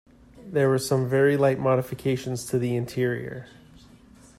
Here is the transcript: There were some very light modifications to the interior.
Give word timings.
There 0.47 0.67
were 0.67 0.79
some 0.79 1.07
very 1.07 1.37
light 1.37 1.59
modifications 1.59 2.47
to 2.47 2.57
the 2.57 2.75
interior. 2.75 3.45